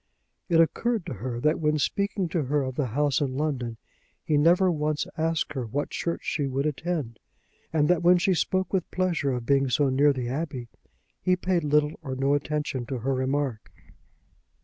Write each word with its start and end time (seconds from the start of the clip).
It 0.49 0.59
occurred 0.59 1.05
to 1.05 1.13
her 1.13 1.39
that 1.41 1.59
when 1.59 1.77
speaking 1.77 2.27
to 2.29 2.45
her 2.45 2.63
of 2.63 2.73
the 2.73 2.87
house 2.87 3.21
in 3.21 3.37
London 3.37 3.77
he 4.23 4.35
never 4.35 4.71
once 4.71 5.05
asked 5.15 5.53
her 5.53 5.67
what 5.67 5.91
church 5.91 6.21
she 6.23 6.47
would 6.47 6.65
attend; 6.65 7.19
and 7.71 7.87
that 7.87 8.01
when 8.01 8.17
she 8.17 8.33
spoke 8.33 8.73
with 8.73 8.89
pleasure 8.89 9.31
of 9.31 9.45
being 9.45 9.69
so 9.69 9.89
near 9.89 10.11
the 10.11 10.27
Abbey, 10.27 10.69
he 11.21 11.35
paid 11.35 11.63
little 11.63 11.99
or 12.01 12.15
no 12.15 12.33
attention 12.33 12.87
to 12.87 12.97
her 12.97 13.13
remark. 13.13 13.71